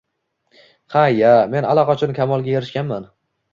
[0.93, 3.09] —Ha-ya, men allaqachon kamolga erishganman